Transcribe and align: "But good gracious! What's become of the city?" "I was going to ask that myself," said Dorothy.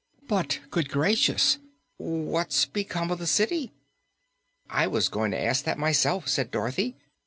"But 0.27 0.61
good 0.71 0.89
gracious! 0.89 1.59
What's 1.97 2.65
become 2.65 3.11
of 3.11 3.19
the 3.19 3.27
city?" 3.27 3.71
"I 4.67 4.87
was 4.87 5.09
going 5.09 5.29
to 5.29 5.39
ask 5.39 5.63
that 5.65 5.77
myself," 5.77 6.27
said 6.27 6.49
Dorothy. 6.49 6.95